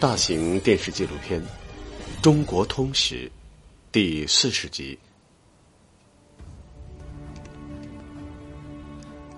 [0.00, 1.40] 大型电视纪录片
[2.20, 3.26] 《中国通史》
[3.92, 4.98] 第四十集：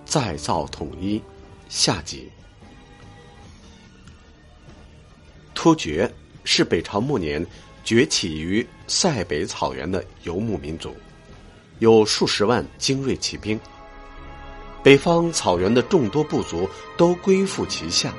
[0.05, 1.23] 再造统一
[1.69, 2.31] 下集。
[5.55, 6.11] 突厥
[6.45, 7.45] 是北朝末年
[7.85, 10.95] 崛起于塞北草原的游牧民族，
[11.79, 13.59] 有数十万精锐骑兵。
[14.83, 18.15] 北方草原的众多部族都归附其下。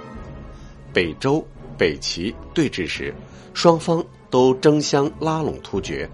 [0.93, 1.45] 北周、
[1.77, 3.13] 北齐对峙时，
[3.53, 6.09] 双方都争相拉拢突厥，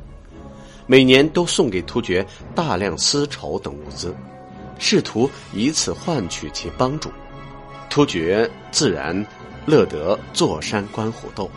[0.86, 4.16] 每年都送给突厥大量丝绸等物资，
[4.78, 7.10] 试图以此换取其帮助。
[7.90, 9.26] 突厥自然
[9.66, 11.50] 乐得坐山观虎斗。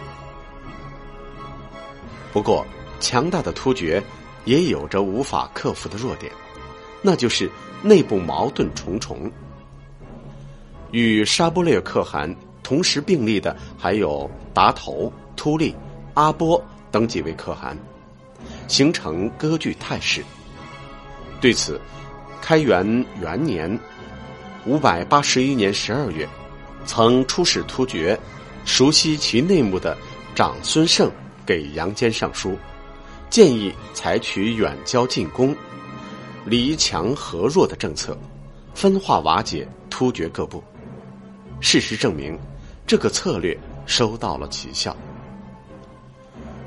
[2.32, 2.66] 不过，
[3.00, 4.02] 强大的突厥
[4.44, 6.30] 也有着无法克服的弱点，
[7.02, 7.50] 那就是。
[7.82, 9.30] 内部矛盾重重，
[10.92, 12.34] 与沙波列可汗
[12.66, 15.72] 同时并立的还有达头、突利、
[16.14, 17.78] 阿波等几位可汗，
[18.66, 20.20] 形成割据态势。
[21.40, 21.80] 对此，
[22.42, 23.78] 开元元年
[24.66, 26.28] （五百八十一年十二月），
[26.84, 28.18] 曾出使突厥、
[28.64, 29.96] 熟悉其内幕的
[30.34, 31.08] 长孙晟
[31.46, 32.58] 给杨坚上书，
[33.30, 35.54] 建议采取远交近攻。
[36.44, 38.18] 离强和弱的政策，
[38.74, 40.60] 分化瓦解突厥各部。
[41.60, 42.38] 事实证明，
[42.86, 44.96] 这个策略收到了奇效。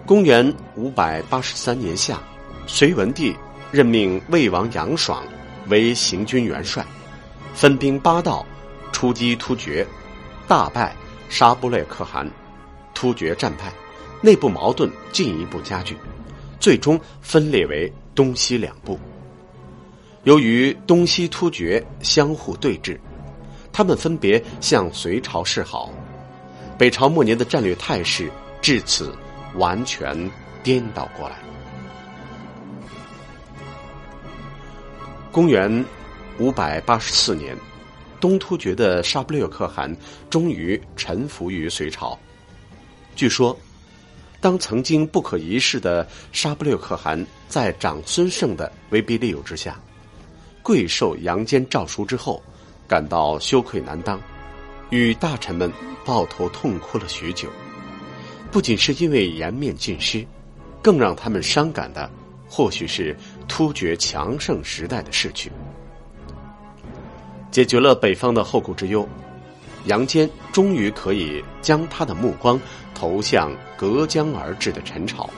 [0.05, 2.19] 公元五百八十三年夏，
[2.67, 3.33] 隋文帝
[3.71, 5.23] 任命魏王杨爽
[5.69, 6.85] 为行军元帅，
[7.53, 8.45] 分兵八道
[8.91, 9.87] 出击突厥，
[10.45, 10.93] 大败
[11.29, 12.29] 沙布列可汗，
[12.93, 13.71] 突厥战败，
[14.21, 15.95] 内部矛盾进一步加剧，
[16.59, 18.99] 最终分裂为东西两部。
[20.25, 22.99] 由于东西突厥相互对峙，
[23.71, 25.89] 他们分别向隋朝示好，
[26.79, 29.13] 北朝末年的战略态势至此
[29.55, 30.17] 完全
[30.63, 31.35] 颠倒过来。
[35.29, 35.85] 公元
[36.37, 37.53] 五百八十四年，
[38.21, 39.93] 东突厥的沙布略可汗
[40.29, 42.17] 终于臣服于隋朝。
[43.13, 43.55] 据说，
[44.39, 49.77] 当曾经不可一世的沙布略可汗在长孙晟的威逼利诱之下，
[50.63, 52.41] 跪受杨坚诏书之后，
[52.87, 54.17] 感到羞愧难当，
[54.89, 55.71] 与大臣们
[56.03, 57.49] 抱头痛哭了许久。
[58.51, 60.25] 不仅是因为颜面尽失，
[60.81, 62.09] 更让他们伤感的，
[62.47, 63.15] 或许是
[63.47, 65.51] 突厥强盛时代的逝去。
[67.51, 69.07] 解决了北方的后顾之忧，
[69.85, 72.59] 杨坚终于可以将他的目光
[72.93, 75.29] 投向隔江而治的陈朝。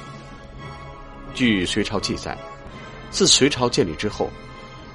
[1.33, 2.37] 据隋朝记载，
[3.09, 4.29] 自隋朝建立之后。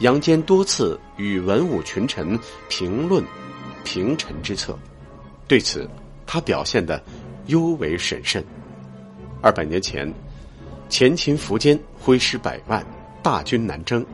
[0.01, 3.25] 杨坚多次与文武群臣评论
[3.87, 4.77] 平陈之策，
[5.47, 5.89] 对此
[6.27, 7.01] 他表现的
[7.47, 8.45] 尤为审慎。
[9.41, 10.13] 二百年前，
[10.89, 12.85] 前秦苻坚挥师百万，
[13.23, 14.05] 大军南征，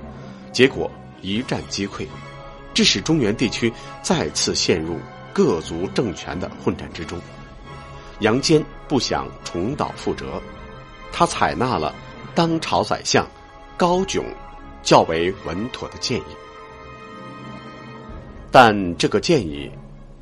[0.53, 0.91] 结果
[1.23, 2.07] 一战击溃，
[2.75, 3.73] 致使中原地区
[4.03, 4.99] 再次陷入
[5.33, 7.19] 各族政权的混战之中。
[8.21, 10.39] 杨坚不想重蹈覆辙，
[11.11, 11.95] 他采纳了
[12.35, 13.27] 当朝宰相
[13.79, 14.23] 高炯。
[14.85, 16.25] 较为稳妥的建议，
[18.53, 19.69] 但这个建议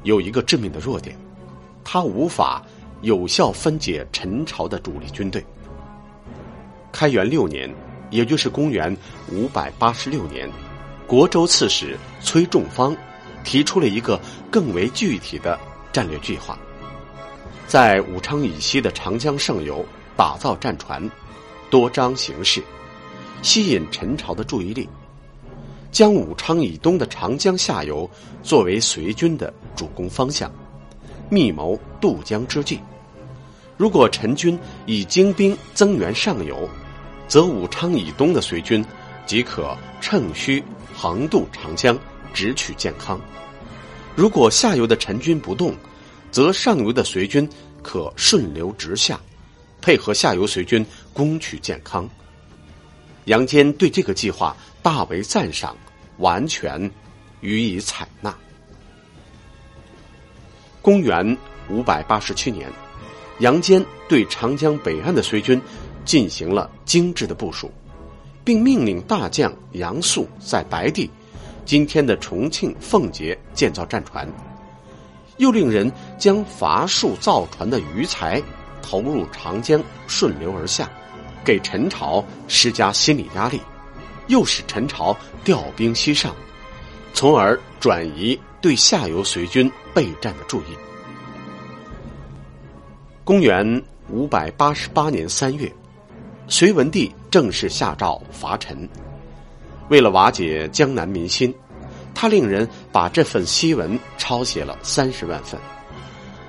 [0.04, 1.14] 有一个致命的弱点，
[1.84, 2.62] 它无法
[3.02, 5.44] 有效分解陈朝的主力军队。
[6.92, 7.68] 开元六年，
[8.08, 8.96] 也就是公元
[9.32, 10.48] 五百八十六年，
[11.08, 12.96] 国州刺史崔仲方
[13.42, 15.58] 提出了一个更为具体的
[15.92, 16.56] 战略计划，
[17.66, 19.84] 在武昌以西的长江上游
[20.16, 21.02] 打造战船，
[21.68, 22.62] 多张形式。
[23.42, 24.88] 吸引陈朝的注意力，
[25.90, 28.08] 将武昌以东的长江下游
[28.42, 30.52] 作为隋军的主攻方向，
[31.28, 32.80] 密谋渡江之计。
[33.76, 36.68] 如果陈军以精兵增援上游，
[37.26, 38.84] 则武昌以东的隋军
[39.26, 40.62] 即可乘虚
[40.94, 41.98] 横渡长江，
[42.34, 43.18] 直取建康；
[44.14, 45.74] 如果下游的陈军不动，
[46.30, 47.48] 则上游的隋军
[47.82, 49.18] 可顺流直下，
[49.80, 52.08] 配合下游随军攻取建康。
[53.30, 55.76] 杨坚对这个计划大为赞赏，
[56.18, 56.90] 完全
[57.42, 58.36] 予以采纳。
[60.82, 61.38] 公元
[61.68, 62.68] 五百八十七年，
[63.38, 65.62] 杨坚对长江北岸的隋军
[66.04, 67.70] 进行了精致的部署，
[68.44, 71.08] 并命令大将杨素在白帝
[71.64, 74.28] （今天的重庆奉节）建造战船，
[75.36, 75.88] 又令人
[76.18, 78.42] 将伐树造船的余材
[78.82, 80.90] 投入长江，顺流而下。
[81.44, 83.60] 给陈朝施加心理压力，
[84.28, 86.34] 又使陈朝调兵西上，
[87.12, 90.76] 从而转移对下游隋军备战的注意。
[93.24, 95.72] 公元五百八十八年三月，
[96.48, 98.88] 隋文帝正式下诏伐陈。
[99.88, 101.54] 为了瓦解江南民心，
[102.14, 105.60] 他令人把这份檄文抄写了三十万份，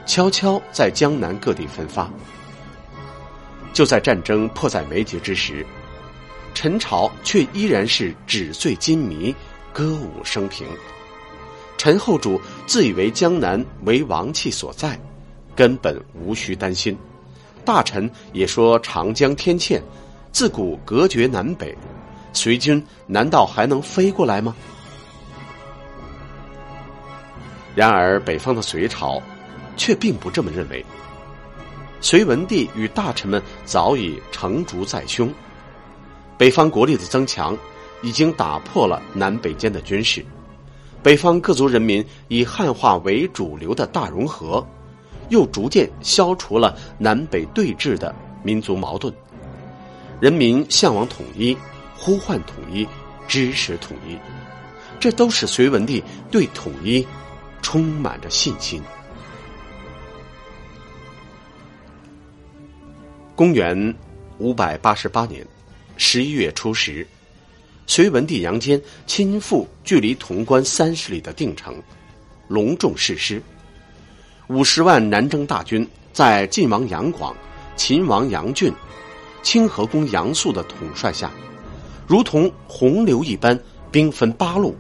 [0.05, 2.09] 悄悄在江南各地分发。
[3.73, 5.65] 就在战争迫在眉睫之时，
[6.53, 9.33] 陈朝却依然是纸醉金迷、
[9.71, 10.67] 歌舞升平。
[11.77, 14.99] 陈后主自以为江南为王气所在，
[15.55, 16.97] 根本无需担心。
[17.65, 19.81] 大臣也说长江天堑，
[20.31, 21.75] 自古隔绝南北，
[22.33, 24.55] 隋军难道还能飞过来吗？
[27.73, 29.21] 然而北方的隋朝，
[29.77, 30.85] 却并不这么认为。
[32.01, 35.31] 隋文帝与大臣们早已成竹在胸，
[36.35, 37.55] 北方国力的增强，
[38.01, 40.25] 已经打破了南北间的军事。
[41.03, 44.65] 北方各族人民以汉化为主流的大融合，
[45.29, 48.13] 又逐渐消除了南北对峙的
[48.43, 49.13] 民族矛盾。
[50.19, 51.55] 人民向往统一，
[51.95, 52.87] 呼唤统一，
[53.27, 54.17] 支持统一，
[54.99, 57.05] 这都使隋文帝对统一
[57.61, 58.81] 充满着信心。
[63.41, 63.95] 公元
[64.37, 65.43] 五百八十八年
[65.97, 67.03] 十一月初十，
[67.87, 71.81] 隋文帝杨坚亲赴距离潼关三十里的定城，
[72.47, 73.41] 隆重誓师。
[74.49, 77.35] 五十万南征大军在晋王杨广、
[77.75, 78.71] 秦王杨俊、
[79.41, 81.31] 清河公杨素的统帅下，
[82.05, 83.59] 如同洪流一般，
[83.91, 84.75] 兵分八路，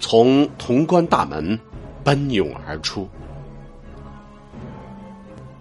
[0.00, 1.60] 从潼关大门
[2.02, 3.06] 奔涌而出。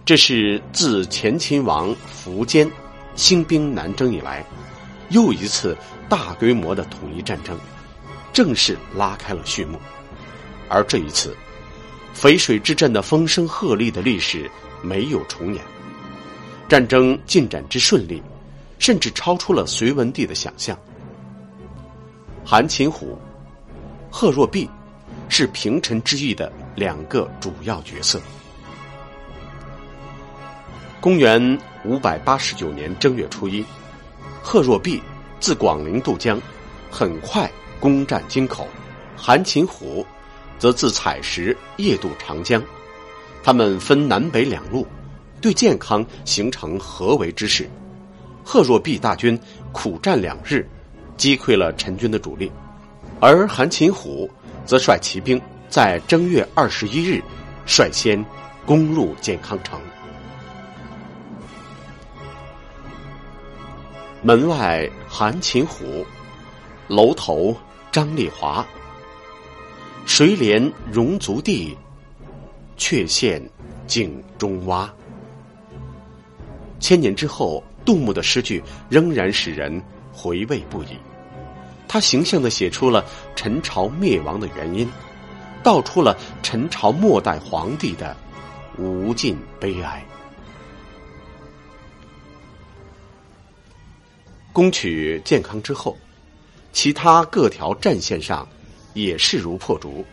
[0.03, 1.95] 这是自前秦王
[2.25, 2.69] 苻坚
[3.15, 4.43] 兴兵南征以来，
[5.09, 5.77] 又一次
[6.09, 7.57] 大规模的统一战争，
[8.33, 9.79] 正式拉开了序幕。
[10.67, 11.35] 而这一次，
[12.15, 14.49] 淝水之战的风声鹤唳的历史
[14.81, 15.63] 没有重演，
[16.67, 18.21] 战争进展之顺利，
[18.79, 20.77] 甚至超出了隋文帝的想象。
[22.43, 23.17] 韩擒虎、
[24.09, 24.67] 贺若弼
[25.29, 28.19] 是平陈之役的两个主要角色。
[31.01, 33.65] 公元五百八十九年正月初一，
[34.43, 35.01] 贺若弼
[35.39, 36.39] 自广陵渡江，
[36.91, 38.67] 很快攻占京口；
[39.17, 40.05] 韩擒虎
[40.59, 42.61] 则自采石夜渡长江。
[43.41, 44.85] 他们分南北两路，
[45.41, 47.67] 对建康形成合围之势。
[48.45, 49.37] 贺若弼大军
[49.71, 50.63] 苦战两日，
[51.17, 52.51] 击溃了陈军的主力，
[53.19, 54.29] 而韩擒虎
[54.67, 57.19] 则率骑兵在正月二十一日
[57.65, 58.23] 率先
[58.67, 59.81] 攻入建康城。
[64.23, 66.05] 门外韩擒虎，
[66.87, 67.55] 楼头
[67.91, 68.63] 张丽华。
[70.05, 71.75] 谁怜戎族地，
[72.77, 73.41] 却羡
[73.87, 74.87] 井中蛙。
[76.79, 79.81] 千年之后，杜牧的诗句仍然使人
[80.13, 80.89] 回味不已。
[81.87, 83.03] 他形象的写出了
[83.35, 84.87] 陈朝灭亡的原因，
[85.63, 88.15] 道出了陈朝末代皇帝的
[88.77, 90.05] 无尽悲哀。
[94.53, 95.97] 攻取建康之后，
[96.73, 98.47] 其他各条战线上
[98.93, 100.05] 也势如破竹。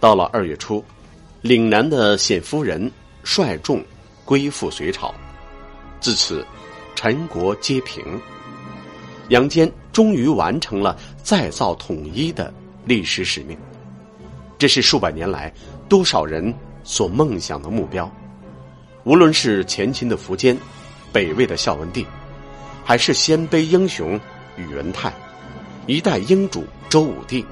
[0.00, 0.84] 到了二月初，
[1.42, 2.90] 岭南的冼夫人
[3.24, 3.84] 率众
[4.24, 5.12] 归附隋朝，
[6.00, 6.46] 自此
[6.94, 8.04] 陈国皆平。
[9.28, 12.52] 杨坚终于完成了再造统一的
[12.84, 13.58] 历史使命，
[14.56, 15.52] 这是数百年来
[15.88, 16.54] 多少人
[16.84, 18.10] 所梦想的目标。
[19.04, 20.56] 无论是前秦的苻坚，
[21.12, 22.06] 北魏的孝文帝。
[22.88, 24.18] 还是鲜卑英雄
[24.56, 25.12] 宇文泰，
[25.86, 27.44] 一代英主周武帝，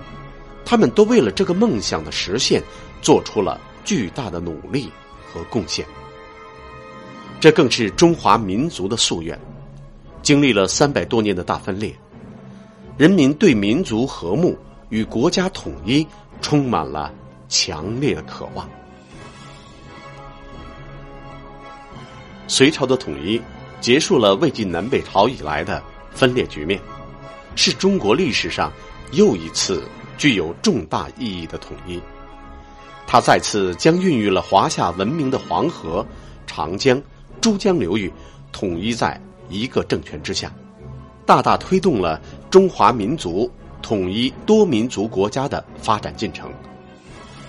[0.64, 2.62] 他们都为了这个梦想的实现，
[3.02, 4.90] 做出了巨大的努力
[5.30, 5.84] 和贡献。
[7.38, 9.38] 这更是中华民族的夙愿。
[10.22, 11.94] 经历了三百多年的大分裂，
[12.96, 14.56] 人民对民族和睦
[14.88, 16.06] 与国家统一
[16.40, 17.12] 充满了
[17.46, 18.66] 强烈的渴望。
[22.48, 23.38] 隋朝的统一。
[23.80, 26.80] 结束了魏晋南北朝以来的分裂局面，
[27.54, 28.72] 是中国历史上
[29.12, 29.82] 又一次
[30.18, 32.00] 具有重大意义的统一。
[33.06, 36.04] 它再次将孕育了华夏文明的黄河、
[36.46, 37.00] 长江、
[37.40, 38.12] 珠江流域
[38.50, 40.52] 统一在一个政权之下，
[41.24, 43.48] 大大推动了中华民族
[43.82, 46.50] 统一多民族国家的发展进程，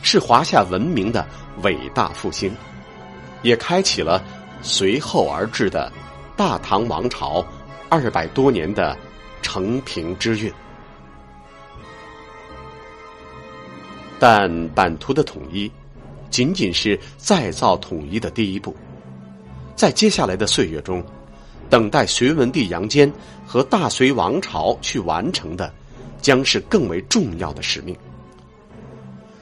[0.04, 1.26] 是华夏文明的
[1.64, 2.56] 伟大复兴，
[3.42, 4.24] 也开启了
[4.62, 5.92] 随后而至的。
[6.38, 7.44] 大唐王朝
[7.90, 8.96] 二百多年的
[9.42, 10.54] 承平之运，
[14.20, 15.70] 但版图的统一
[16.30, 18.76] 仅仅是再造统一的第一步。
[19.76, 21.04] 在接下来的岁月中，
[21.72, 23.12] 等待隋文帝杨坚
[23.44, 25.74] 和大隋王朝去完成的，
[26.22, 27.98] 将是更为重要的使命。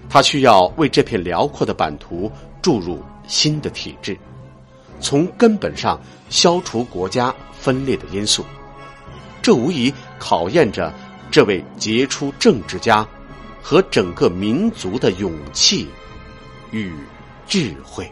[0.10, 4.18] 他需要为这片辽阔的版图注入新的体制，
[5.00, 6.00] 从根本上
[6.30, 8.46] 消除国家分裂的因素。
[9.42, 10.92] 这无疑考验着
[11.30, 13.08] 这位杰出政治家
[13.62, 15.88] 和整个民族的勇气
[16.72, 16.94] 与
[17.48, 18.12] 智慧。